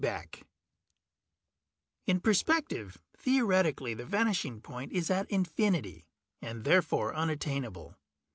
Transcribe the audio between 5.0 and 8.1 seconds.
at infinity, and therefore unattainable.